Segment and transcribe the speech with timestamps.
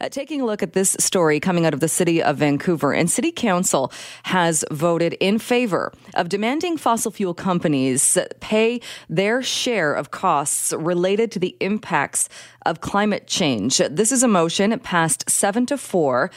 [0.00, 2.92] uh, taking a look at this story coming out of the city of Vancouver.
[2.92, 3.92] And City Council
[4.24, 11.30] has voted in favor of demanding fossil fuel companies pay their share of costs related
[11.32, 12.28] to the impacts
[12.66, 13.78] of climate change.
[13.90, 14.72] This is a motion.
[14.72, 16.30] It passed seven to four.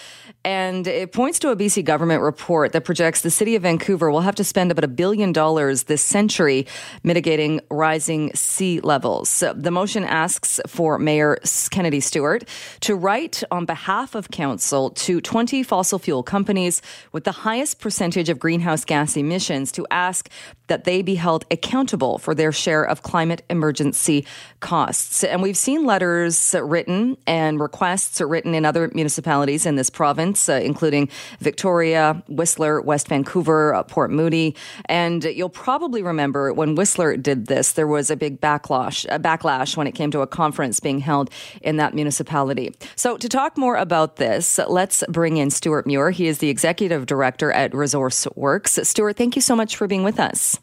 [0.43, 4.21] And it points to a BC government report that projects the city of Vancouver will
[4.21, 6.67] have to spend about a billion dollars this century
[7.03, 9.43] mitigating rising sea levels.
[9.55, 11.39] The motion asks for Mayor
[11.71, 12.47] Kennedy Stewart
[12.81, 16.81] to write on behalf of council to 20 fossil fuel companies
[17.11, 20.29] with the highest percentage of greenhouse gas emissions to ask
[20.67, 24.25] that they be held accountable for their share of climate emergency
[24.59, 25.23] costs.
[25.23, 30.53] And we've seen letters written and requests written in other municipalities in this province, uh,
[30.53, 34.55] including Victoria, Whistler, West Vancouver, uh, Port Moody.
[34.85, 39.77] And you'll probably remember when Whistler did this, there was a big backlash, a backlash
[39.77, 41.29] when it came to a conference being held
[41.61, 42.73] in that municipality.
[42.95, 46.09] So to talk more about this, let's bring in Stewart Muir.
[46.11, 48.79] He is the executive director at Resource Works.
[48.83, 50.57] Stewart, thank you so much for being with us.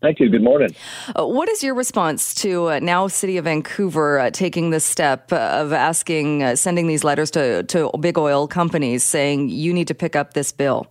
[0.00, 0.30] Thank you.
[0.30, 0.74] Good morning.
[1.14, 5.30] Uh, what is your response to uh, now City of Vancouver uh, taking this step
[5.30, 9.88] uh, of asking, uh, sending these letters to, to big oil companies saying you need
[9.88, 10.86] to pick up this bill?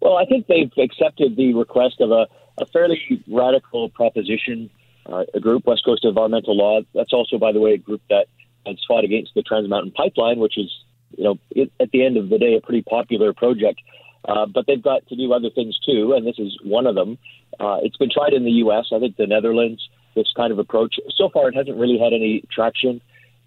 [0.00, 2.26] Well, I think they've accepted the request of a,
[2.58, 4.70] a fairly radical proposition,
[5.06, 6.80] uh, a group, West Coast Environmental Law.
[6.94, 8.26] That's also, by the way, a group that
[8.66, 10.70] has fought against the Trans Mountain Pipeline, which is,
[11.16, 13.80] you know, it, at the end of the day, a pretty popular project.
[14.28, 17.18] Uh, but they've got to do other things too, and this is one of them.
[17.58, 20.96] Uh, it's been tried in the U.S., I think the Netherlands, this kind of approach.
[21.16, 23.00] So far, it hasn't really had any traction.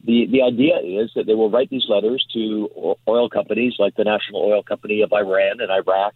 [0.04, 4.04] The, the idea is that they will write these letters to oil companies like the
[4.04, 6.14] National Oil Company of Iran and Iraq,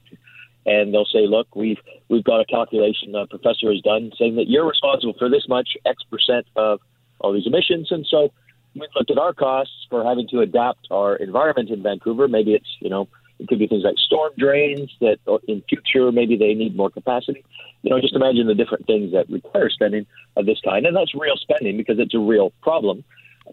[0.66, 4.50] and they'll say, "Look, we've we've got a calculation a professor has done saying that
[4.50, 6.82] you're responsible for this much X percent of
[7.22, 8.34] all these emissions, and so
[8.80, 12.28] we've looked at our costs for having to adapt our environment in Vancouver.
[12.28, 13.08] Maybe it's you know
[13.39, 17.44] it could be things like storm drains that in future maybe they need more capacity.
[17.83, 20.05] You know, just imagine the different things that require spending
[20.36, 23.04] of this kind, and that's real spending because it's a real problem.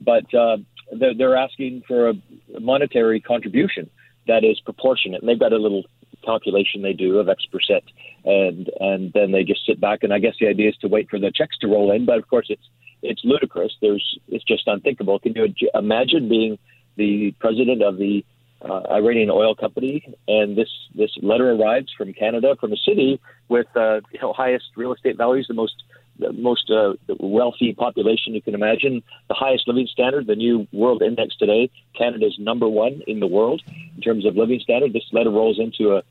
[0.01, 0.59] But uh,
[0.93, 2.15] they're, they're asking for a
[2.61, 3.91] monetary contribution
[4.27, 5.85] that is proportionate, and they've got a little
[6.25, 7.85] calculation they do of X percent,
[8.25, 10.03] and and then they just sit back.
[10.03, 12.19] And I guess the idea is to wait for the checks to roll in, but
[12.19, 12.67] of course it's
[13.05, 13.73] it's ludicrous.
[13.81, 15.19] There's it's just unthinkable.
[15.19, 16.59] Can you imagine being
[16.97, 18.25] the president of the
[18.63, 23.67] uh, Iranian oil company, and this this letter arrives from Canada, from a city with
[23.77, 25.83] uh, you know highest real estate values, the most
[26.19, 31.03] the most uh, wealthy population you can imagine, the highest living standard, the new world
[31.03, 31.71] index today.
[31.99, 33.63] Canada's number one in the world
[33.97, 34.93] in terms of living standard.
[34.93, 36.03] This letter rolls into a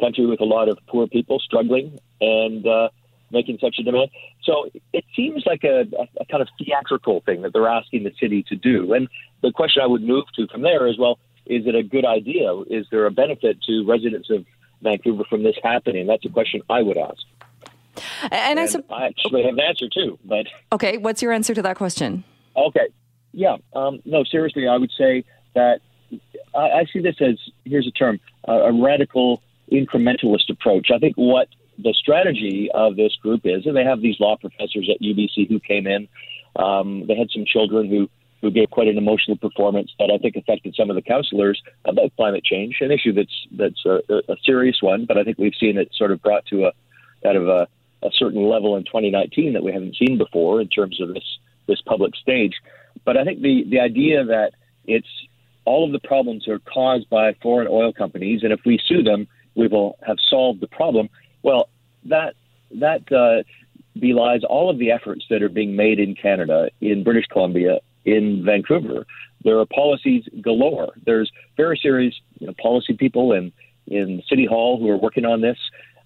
[0.00, 2.88] country with a lot of poor people struggling and uh,
[3.30, 4.10] making such a demand.
[4.42, 5.86] So it seems like a,
[6.18, 8.92] a, kind of theatrical thing that they're asking the city to do.
[8.92, 9.08] And
[9.42, 12.52] the question I would move to from there is, well, is it a good idea?
[12.68, 14.44] Is there a benefit to residents of
[14.82, 16.06] Vancouver from this happening?
[16.06, 17.22] That's a question I would ask.
[18.22, 20.18] And, and I, sup- I actually have an answer too.
[20.24, 22.24] But okay, what's your answer to that question?
[22.56, 22.88] Okay,
[23.32, 25.24] yeah, um, no, seriously, I would say
[25.54, 25.80] that
[26.54, 30.90] I, I see this as here's a term uh, a radical incrementalist approach.
[30.90, 31.48] I think what
[31.82, 35.60] the strategy of this group is, and they have these law professors at UBC who
[35.60, 36.08] came in.
[36.56, 38.08] Um, they had some children who
[38.40, 42.14] who gave quite an emotional performance that I think affected some of the councilors about
[42.16, 45.76] climate change, an issue that's that's a, a serious one, but I think we've seen
[45.76, 46.72] it sort of brought to a
[47.28, 47.68] out of a,
[48.02, 51.80] a certain level in 2019 that we haven't seen before in terms of this this
[51.82, 52.54] public stage.
[53.04, 54.52] But I think the the idea that
[54.86, 55.08] it's
[55.64, 59.28] all of the problems are caused by foreign oil companies, and if we sue them,
[59.54, 61.08] we will have solved the problem.
[61.42, 61.68] Well,
[62.04, 62.34] that
[62.72, 63.42] that uh,
[63.98, 68.44] belies all of the efforts that are being made in Canada, in British Columbia, in
[68.44, 69.06] Vancouver.
[69.42, 70.92] There are policies galore.
[71.04, 73.52] There's very serious you know, policy people in,
[73.86, 75.58] in City Hall who are working on this.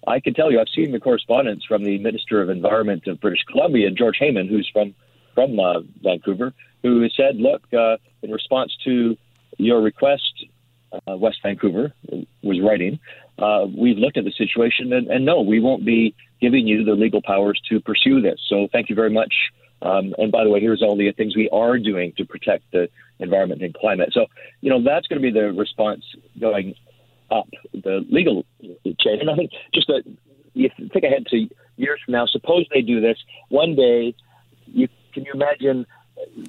[0.07, 3.43] I can tell you, I've seen the correspondence from the Minister of Environment of British
[3.43, 4.93] Columbia, George Heyman, who's from
[5.33, 9.17] from uh, Vancouver, who has said, "Look, uh, in response to
[9.57, 10.45] your request,
[10.93, 11.93] uh, West Vancouver
[12.41, 12.99] was writing,
[13.37, 16.93] uh, we've looked at the situation, and, and no, we won't be giving you the
[16.93, 18.39] legal powers to pursue this.
[18.47, 19.33] So, thank you very much
[19.81, 22.89] um, and by the way, here's all the things we are doing to protect the
[23.19, 24.09] environment and climate.
[24.13, 24.25] So,
[24.61, 26.03] you know, that's going to be the response
[26.39, 26.75] going
[27.29, 29.19] up the legal chain.
[29.21, 30.03] And I think just that
[30.53, 31.47] you think ahead to
[31.77, 33.17] years from now, suppose they do this
[33.49, 34.15] one day,
[34.67, 35.85] you can you imagine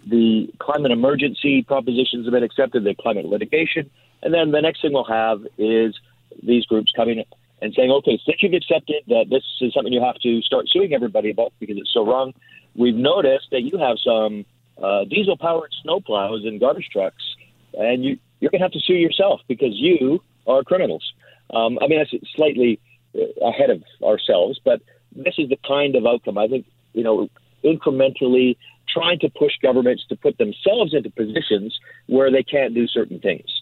[0.06, 3.91] the climate emergency propositions have been accepted, the climate litigation,
[4.23, 5.94] and then the next thing we'll have is
[6.43, 7.25] these groups coming
[7.62, 10.93] and saying, okay, since you've accepted that this is something you have to start suing
[10.93, 12.34] everybody about because it's so wrong,
[12.75, 14.44] we've noticed that you have some
[14.82, 17.25] uh, diesel powered snowplows and garbage trucks,
[17.75, 21.12] and you, you're going to have to sue yourself because you are criminals.
[21.52, 22.79] Um, I mean, that's slightly
[23.14, 24.82] uh, ahead of ourselves, but
[25.14, 26.37] this is the kind of outcome.
[26.37, 27.29] I think, you know,
[27.64, 28.56] incrementally
[28.88, 33.56] trying to push governments to put themselves into positions where they can't do certain things.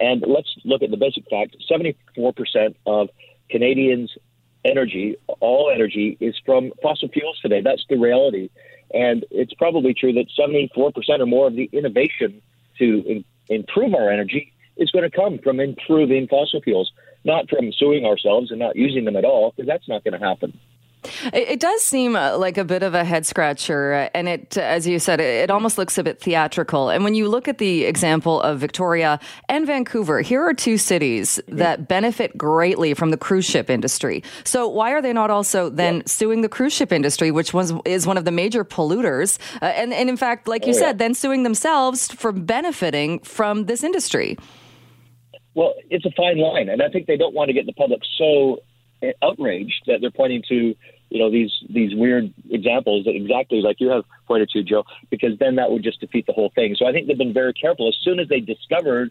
[0.00, 3.08] And let's look at the basic fact 74% of
[3.50, 4.16] Canadians'
[4.64, 7.60] energy, all energy, is from fossil fuels today.
[7.60, 8.50] That's the reality.
[8.94, 12.40] And it's probably true that 74% or more of the innovation
[12.78, 16.92] to in, improve our energy is going to come from improving fossil fuels,
[17.24, 20.24] not from suing ourselves and not using them at all, because that's not going to
[20.24, 20.58] happen.
[21.32, 24.86] It, does seem uh, like a bit of a head scratcher, uh, and it, as
[24.86, 26.90] you said, it, almost looks a bit theatrical.
[26.90, 29.18] And when you look at the example of Victoria
[29.48, 34.22] and Vancouver, here are two cities that benefit greatly from the cruise ship industry.
[34.44, 36.02] So why are they not also then yeah.
[36.06, 39.92] suing the cruise ship industry, which was is one of the major polluters, uh, and
[39.92, 41.04] and in fact, like you oh, said, yeah.
[41.04, 44.36] then suing themselves for benefiting from this industry?
[45.54, 48.00] Well, it's a fine line, and I think they don't want to get the public
[48.16, 48.60] so
[49.22, 50.74] outraged that they're pointing to
[51.10, 55.38] you know these these weird examples that exactly like you have pointed to, Joe, because
[55.38, 56.74] then that would just defeat the whole thing.
[56.76, 57.88] So I think they've been very careful.
[57.88, 59.10] As soon as they discovered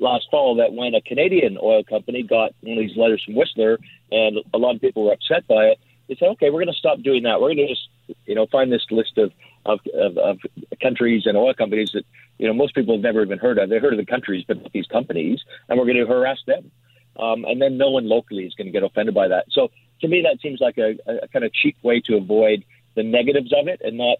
[0.00, 3.78] last fall that when a Canadian oil company got one of these letters from Whistler,
[4.10, 6.78] and a lot of people were upset by it, they said, okay, we're going to
[6.78, 7.40] stop doing that.
[7.40, 7.88] We're going to just
[8.26, 9.32] you know find this list of,
[9.64, 10.38] of of, of
[10.82, 12.04] countries and oil companies that
[12.38, 13.68] you know most people have never even heard of.
[13.68, 16.70] They heard of the countries, but these companies, and we're going to harass them.
[17.16, 19.46] Um, and then no one locally is going to get offended by that.
[19.50, 22.64] So to me, that seems like a, a kind of cheap way to avoid
[22.94, 24.18] the negatives of it and not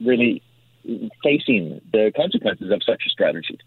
[0.00, 0.42] really
[1.22, 3.58] facing the consequences of such a strategy.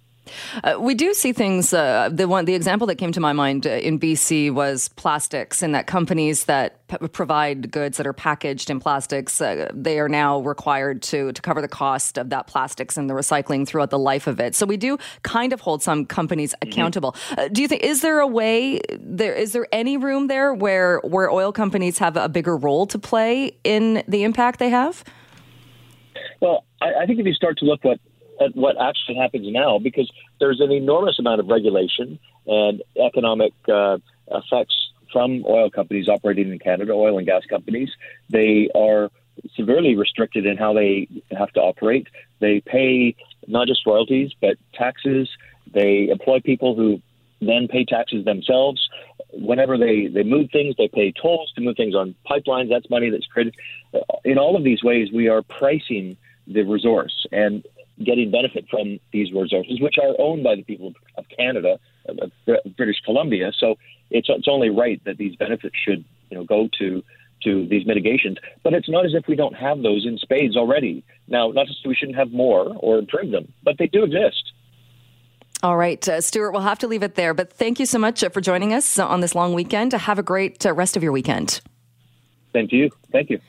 [0.63, 1.73] Uh, we do see things.
[1.73, 5.61] Uh, the one, the example that came to my mind uh, in BC was plastics,
[5.61, 10.09] and that companies that p- provide goods that are packaged in plastics, uh, they are
[10.09, 13.99] now required to to cover the cost of that plastics and the recycling throughout the
[13.99, 14.55] life of it.
[14.55, 16.69] So we do kind of hold some companies mm-hmm.
[16.69, 17.11] accountable.
[17.11, 17.53] Mm-hmm.
[17.53, 21.29] do you think is there a way there is there any room there where where
[21.29, 25.03] oil companies have a bigger role to play in the impact they have?
[26.39, 27.99] Well, I, I think if you start to look what
[28.39, 33.97] at what actually happens now because there's an enormous amount of regulation and economic uh,
[34.31, 37.89] effects from oil companies operating in Canada, oil and gas companies.
[38.29, 39.09] They are
[39.55, 41.07] severely restricted in how they
[41.37, 42.07] have to operate.
[42.39, 43.15] They pay
[43.47, 45.29] not just royalties, but taxes.
[45.73, 47.01] They employ people who
[47.41, 48.87] then pay taxes themselves.
[49.31, 52.69] Whenever they, they move things, they pay tolls to move things on pipelines.
[52.69, 53.55] That's money that's created.
[54.23, 56.17] In all of these ways, we are pricing
[56.47, 57.25] the resource.
[57.31, 57.63] And
[58.03, 62.31] getting benefit from these resources, which are owned by the people of Canada, of
[62.75, 63.51] British Columbia.
[63.57, 63.75] So
[64.09, 67.03] it's it's only right that these benefits should you know go to
[67.43, 68.37] to these mitigations.
[68.63, 71.03] But it's not as if we don't have those in spades already.
[71.27, 74.53] Now, not to say we shouldn't have more or improve them, but they do exist.
[75.63, 77.33] All right, uh, Stewart, we'll have to leave it there.
[77.33, 79.93] But thank you so much uh, for joining us on this long weekend.
[79.93, 81.61] Have a great uh, rest of your weekend.
[82.53, 82.91] Thank you.
[83.11, 83.39] Thank you.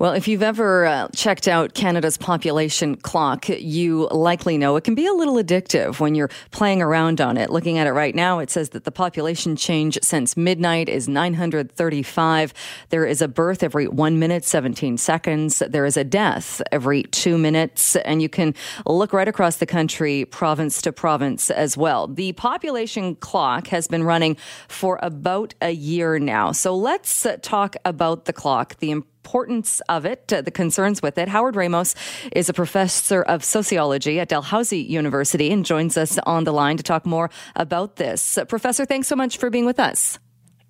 [0.00, 4.94] Well, if you've ever uh, checked out Canada's population clock, you likely know it can
[4.94, 7.50] be a little addictive when you're playing around on it.
[7.50, 12.54] Looking at it right now, it says that the population change since midnight is 935.
[12.90, 15.64] There is a birth every one minute, 17 seconds.
[15.68, 17.96] There is a death every two minutes.
[17.96, 18.54] And you can
[18.86, 22.06] look right across the country, province to province as well.
[22.06, 24.36] The population clock has been running
[24.68, 26.52] for about a year now.
[26.52, 31.18] So let's uh, talk about the clock, the importance of it, uh, the concerns with
[31.18, 31.28] it.
[31.28, 31.94] Howard Ramos
[32.32, 36.82] is a professor of sociology at Dalhousie University and joins us on the line to
[36.82, 38.38] talk more about this.
[38.38, 40.18] Uh, professor, thanks so much for being with us.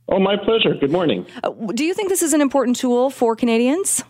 [0.09, 0.75] Oh, my pleasure.
[0.75, 1.25] Good morning.
[1.45, 4.03] Uh, do you think this is an important tool for Canadians?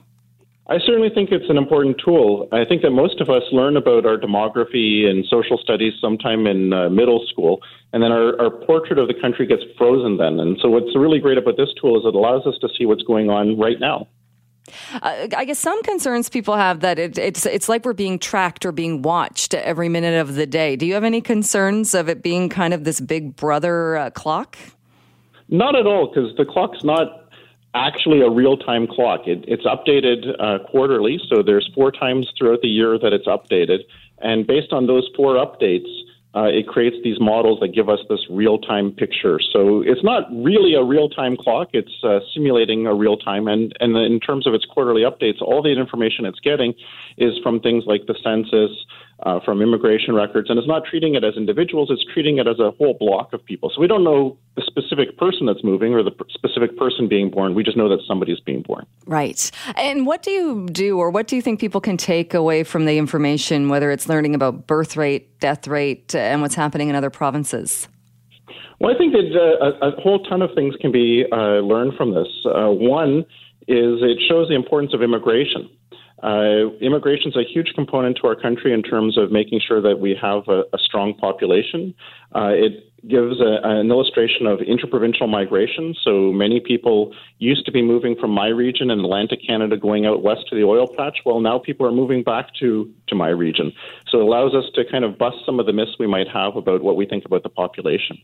[0.66, 2.48] I certainly think it's an important tool.
[2.50, 6.72] I think that most of us learn about our demography and social studies sometime in
[6.72, 7.60] uh, middle school,
[7.92, 10.40] and then our, our portrait of the country gets frozen then.
[10.40, 13.02] And so, what's really great about this tool is it allows us to see what's
[13.02, 14.08] going on right now.
[14.92, 18.64] Uh, I guess some concerns people have that it, it's it's like we're being tracked
[18.64, 20.76] or being watched every minute of the day.
[20.76, 24.56] Do you have any concerns of it being kind of this big brother uh, clock?
[25.48, 27.30] Not at all, because the clock's not
[27.74, 29.26] actually a real time clock.
[29.26, 33.80] It, it's updated uh, quarterly, so there's four times throughout the year that it's updated,
[34.18, 35.88] and based on those four updates
[36.34, 39.40] uh, it creates these models that give us this real time picture.
[39.52, 43.48] So it's not really a real time clock, it's uh, simulating a real time.
[43.48, 46.74] And, and in terms of its quarterly updates, all the information it's getting
[47.16, 48.76] is from things like the census,
[49.24, 52.60] uh, from immigration records, and it's not treating it as individuals, it's treating it as
[52.60, 53.70] a whole block of people.
[53.74, 57.54] So we don't know the specific person that's moving or the specific person being born.
[57.54, 58.86] We just know that somebody's being born.
[59.06, 59.50] Right.
[59.76, 62.84] And what do you do, or what do you think people can take away from
[62.84, 67.10] the information, whether it's learning about birth rate, death rate, and what's happening in other
[67.10, 67.86] provinces?
[68.80, 71.94] Well, I think that uh, a, a, whole ton of things can be uh, learned
[71.96, 72.28] from this.
[72.44, 73.20] Uh, one
[73.68, 75.68] is it shows the importance of immigration.
[76.22, 80.00] Uh, immigration is a huge component to our country in terms of making sure that
[80.00, 81.94] we have a, a strong population.
[82.34, 85.94] Uh, it gives a, an illustration of interprovincial migration.
[86.02, 90.22] So many people used to be moving from my region in Atlantic Canada going out
[90.22, 91.18] west to the oil patch.
[91.24, 93.72] Well, now people are moving back to, to my region.
[94.08, 96.56] So it allows us to kind of bust some of the myths we might have
[96.56, 98.18] about what we think about the population.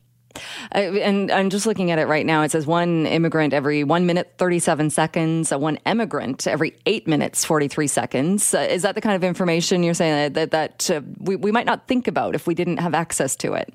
[0.75, 2.43] And I'm just looking at it right now.
[2.43, 7.45] It says one immigrant every one minute, 37 seconds, uh, one emigrant every eight minutes,
[7.45, 8.53] 43 seconds.
[8.53, 11.53] Uh, is that the kind of information you're saying that, that, that uh, we, we
[11.53, 13.73] might not think about if we didn't have access to it?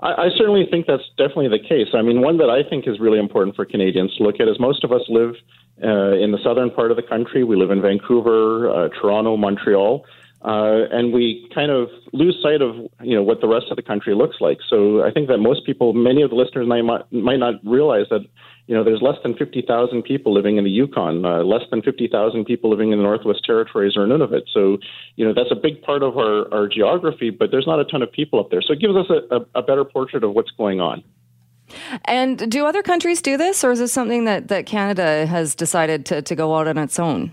[0.00, 1.88] I, I certainly think that's definitely the case.
[1.94, 4.58] I mean, one that I think is really important for Canadians to look at is
[4.58, 5.34] most of us live
[5.82, 7.44] uh, in the southern part of the country.
[7.44, 10.04] We live in Vancouver, uh, Toronto, Montreal.
[10.42, 13.82] Uh, and we kind of lose sight of you know what the rest of the
[13.82, 14.58] country looks like.
[14.70, 16.82] So I think that most people, many of the listeners might
[17.12, 18.22] might not realize that
[18.66, 22.46] you know there's less than 50,000 people living in the Yukon, uh, less than 50,000
[22.46, 24.44] people living in the Northwest Territories or Nunavut.
[24.54, 24.78] So
[25.16, 28.00] you know that's a big part of our, our geography, but there's not a ton
[28.00, 28.62] of people up there.
[28.62, 31.04] So it gives us a, a, a better portrait of what's going on.
[32.06, 36.06] And do other countries do this, or is this something that, that Canada has decided
[36.06, 37.32] to, to go out on its own?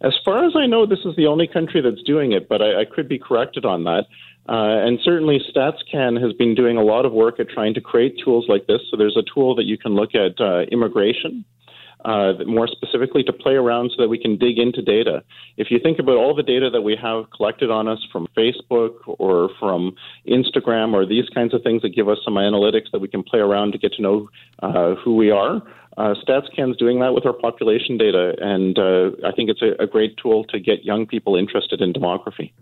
[0.00, 2.82] As far as I know, this is the only country that's doing it, but I,
[2.82, 4.04] I could be corrected on that.
[4.48, 8.16] Uh, and certainly, StatsCan has been doing a lot of work at trying to create
[8.24, 8.80] tools like this.
[8.90, 11.44] So there's a tool that you can look at uh, immigration.
[12.04, 15.20] Uh, more specifically, to play around so that we can dig into data.
[15.56, 18.94] If you think about all the data that we have collected on us from Facebook
[19.18, 23.08] or from Instagram or these kinds of things that give us some analytics that we
[23.08, 24.30] can play around to get to know
[24.62, 25.60] uh, who we are,
[25.98, 29.86] uh, StatsCan's doing that with our population data, and uh, I think it's a, a,
[29.86, 32.52] great tool to get young people interested in demography.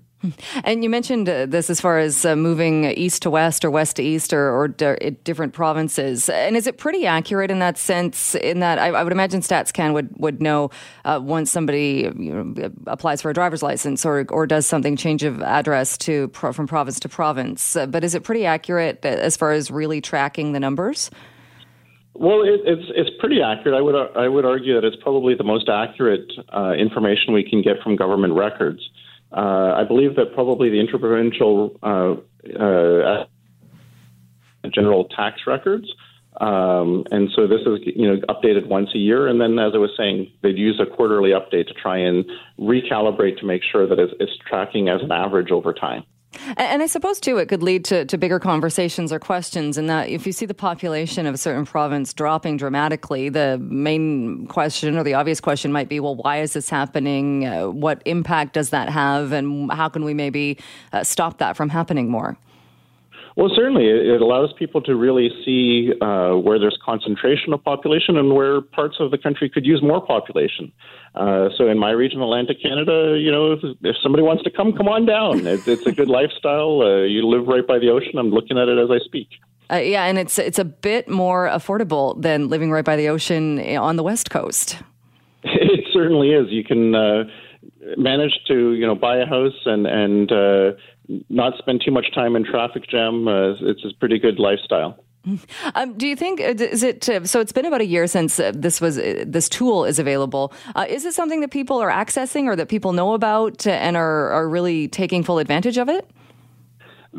[0.64, 3.96] And you mentioned uh, this as far as uh, moving east to west or west
[3.96, 6.30] to east or, or d- different provinces.
[6.30, 8.34] And is it pretty accurate in that sense?
[8.34, 10.70] In that I, I would imagine StatsCan would would know
[11.04, 15.22] uh, once somebody you know, applies for a driver's license or or does something change
[15.22, 17.76] of address to from province to province.
[17.76, 21.10] Uh, but is it pretty accurate as far as really tracking the numbers?
[22.18, 23.76] Well, it, it's it's pretty accurate.
[23.76, 27.62] I would I would argue that it's probably the most accurate uh, information we can
[27.62, 28.80] get from government records.
[29.32, 32.14] Uh, I believe that probably the interprovincial uh,
[32.58, 33.24] uh
[34.74, 35.86] general tax records,
[36.40, 39.28] um, and so this is you know updated once a year.
[39.28, 42.24] And then, as I was saying, they'd use a quarterly update to try and
[42.58, 46.04] recalibrate to make sure that it's, it's tracking as an average over time.
[46.56, 49.78] And I suppose, too, it could lead to, to bigger conversations or questions.
[49.78, 54.46] And that, if you see the population of a certain province dropping dramatically, the main
[54.46, 57.46] question or the obvious question might be well, why is this happening?
[57.46, 59.32] Uh, what impact does that have?
[59.32, 60.58] And how can we maybe
[60.92, 62.36] uh, stop that from happening more?
[63.36, 68.34] Well, certainly, it allows people to really see uh, where there's concentration of population and
[68.34, 70.72] where parts of the country could use more population.
[71.14, 74.72] Uh, so, in my region, Atlantic Canada, you know, if, if somebody wants to come,
[74.72, 75.46] come on down.
[75.46, 76.80] It, it's a good lifestyle.
[76.80, 78.18] Uh, you live right by the ocean.
[78.18, 79.28] I'm looking at it as I speak.
[79.70, 83.60] Uh, yeah, and it's it's a bit more affordable than living right by the ocean
[83.76, 84.78] on the west coast.
[85.96, 86.46] Certainly is.
[86.50, 87.24] You can uh,
[87.96, 90.72] manage to you know buy a house and and uh,
[91.28, 93.28] not spend too much time in traffic jam.
[93.28, 95.02] Uh, it's a pretty good lifestyle.
[95.74, 97.40] Um, do you think uh, is it uh, so?
[97.40, 100.52] It's been about a year since uh, this was this tool is available.
[100.88, 104.48] Is it something that people are accessing or that people know about and are are
[104.48, 106.08] really taking full advantage of it?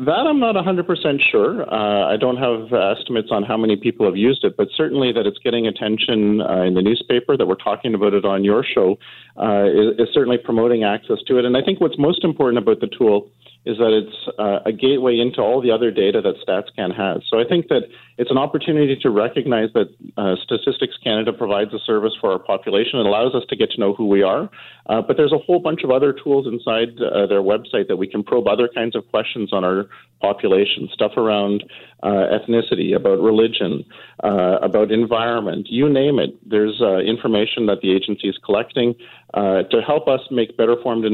[0.06, 1.62] That I'm not 100% sure.
[1.62, 5.26] Uh, I don't have estimates on how many people have used it, but certainly that
[5.26, 8.96] it's getting attention uh, in the newspaper, that we're talking about it on your show,
[9.36, 11.44] uh, is, is, certainly promoting access to it.
[11.44, 13.28] And I think what's most important about the tool
[13.68, 17.22] is that it's uh, a gateway into all the other data that StatsCan has.
[17.28, 17.82] So I think that
[18.16, 22.98] it's an opportunity to recognize that uh, Statistics Canada provides a service for our population.
[22.98, 24.48] It allows us to get to know who we are.
[24.86, 28.06] Uh, but there's a whole bunch of other tools inside uh, their website that we
[28.06, 29.86] can probe other kinds of questions on our
[30.22, 31.62] population, stuff around
[32.02, 33.84] uh, ethnicity, about religion,
[34.24, 36.30] uh, about environment, you name it.
[36.48, 38.94] There's information that the agency is collecting
[39.34, 41.04] to help us make better formed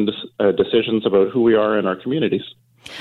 [0.56, 2.43] decisions about who we are in our communities.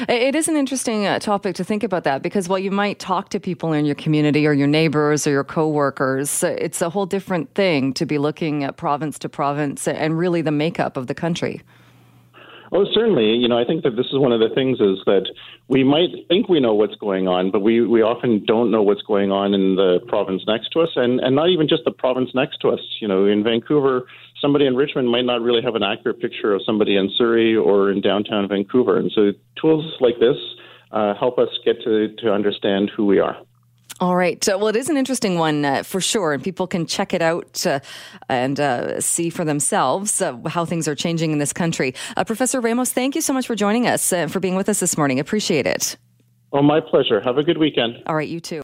[0.09, 3.29] It is an interesting uh, topic to think about that because while you might talk
[3.29, 7.05] to people in your community or your neighbors or your coworkers, uh, it's a whole
[7.05, 11.15] different thing to be looking at province to province and really the makeup of the
[11.15, 11.61] country.
[12.75, 13.35] Oh, certainly.
[13.35, 15.29] You know, I think that this is one of the things is that
[15.67, 19.03] we might think we know what's going on, but we, we often don't know what's
[19.03, 22.31] going on in the province next to us, and, and not even just the province
[22.33, 22.79] next to us.
[22.99, 24.07] You know, in Vancouver,
[24.41, 27.91] somebody in Richmond might not really have an accurate picture of somebody in Surrey or
[27.91, 28.97] in downtown Vancouver.
[28.97, 30.37] And so tools like this
[30.91, 33.37] uh, help us get to, to understand who we are.
[33.99, 34.47] All right.
[34.47, 37.21] Uh, well, it is an interesting one uh, for sure, and people can check it
[37.21, 37.79] out uh,
[38.27, 41.93] and uh, see for themselves uh, how things are changing in this country.
[42.17, 44.97] Uh, Professor Ramos, thank you so much for joining us, for being with us this
[44.97, 45.19] morning.
[45.19, 45.95] Appreciate it.
[46.51, 47.19] Oh, my pleasure.
[47.21, 48.03] Have a good weekend.
[48.05, 48.61] All right, you too.